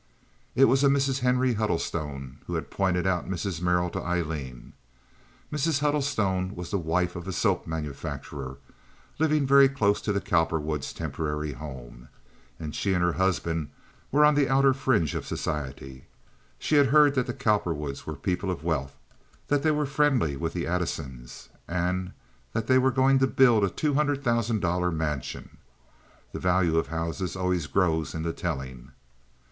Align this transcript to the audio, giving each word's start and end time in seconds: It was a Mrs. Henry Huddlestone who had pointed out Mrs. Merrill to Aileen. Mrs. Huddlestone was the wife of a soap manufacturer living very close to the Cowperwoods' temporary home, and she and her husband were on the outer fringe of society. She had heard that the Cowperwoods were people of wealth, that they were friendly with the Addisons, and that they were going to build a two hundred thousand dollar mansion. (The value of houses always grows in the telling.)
It 0.55 0.65
was 0.65 0.83
a 0.83 0.87
Mrs. 0.87 1.19
Henry 1.19 1.53
Huddlestone 1.53 2.39
who 2.47 2.55
had 2.55 2.71
pointed 2.71 3.05
out 3.05 3.29
Mrs. 3.29 3.61
Merrill 3.61 3.91
to 3.91 4.01
Aileen. 4.01 4.73
Mrs. 5.53 5.81
Huddlestone 5.81 6.55
was 6.55 6.71
the 6.71 6.79
wife 6.79 7.15
of 7.15 7.27
a 7.27 7.31
soap 7.31 7.67
manufacturer 7.67 8.57
living 9.19 9.45
very 9.45 9.69
close 9.69 10.01
to 10.01 10.11
the 10.11 10.19
Cowperwoods' 10.19 10.91
temporary 10.91 11.51
home, 11.51 12.09
and 12.59 12.73
she 12.73 12.93
and 12.95 13.03
her 13.03 13.13
husband 13.13 13.69
were 14.11 14.25
on 14.25 14.33
the 14.33 14.49
outer 14.49 14.73
fringe 14.73 15.13
of 15.13 15.27
society. 15.27 16.05
She 16.57 16.77
had 16.77 16.87
heard 16.87 17.13
that 17.13 17.27
the 17.27 17.33
Cowperwoods 17.35 18.07
were 18.07 18.15
people 18.15 18.49
of 18.49 18.63
wealth, 18.63 18.95
that 19.49 19.61
they 19.61 19.69
were 19.69 19.85
friendly 19.85 20.35
with 20.35 20.53
the 20.53 20.65
Addisons, 20.65 21.49
and 21.67 22.11
that 22.53 22.65
they 22.65 22.79
were 22.79 22.89
going 22.89 23.19
to 23.19 23.27
build 23.27 23.63
a 23.63 23.69
two 23.69 23.93
hundred 23.93 24.23
thousand 24.23 24.61
dollar 24.61 24.89
mansion. 24.91 25.57
(The 26.31 26.39
value 26.39 26.79
of 26.79 26.87
houses 26.87 27.35
always 27.35 27.67
grows 27.67 28.15
in 28.15 28.23
the 28.23 28.33
telling.) 28.33 28.93